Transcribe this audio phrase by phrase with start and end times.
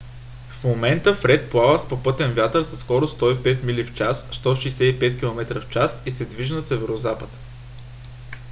[0.49, 5.77] в момента фред плава с попътен вятър със скорост 105 мили в час 165 км/ч
[6.05, 7.29] и се движи на северозапад